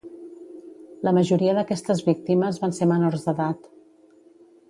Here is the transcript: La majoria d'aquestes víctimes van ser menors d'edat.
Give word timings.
La 1.07 1.13
majoria 1.17 1.53
d'aquestes 1.57 2.01
víctimes 2.09 2.59
van 2.65 2.75
ser 2.79 2.87
menors 2.95 3.27
d'edat. 3.27 3.71